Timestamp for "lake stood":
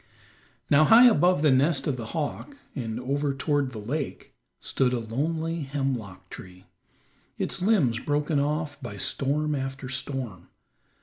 3.77-4.93